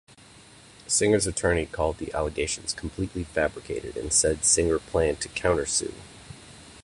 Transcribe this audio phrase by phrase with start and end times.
[0.87, 5.93] Singer's attorney called the allegations "completely fabricated" and said Singer planned to countersue.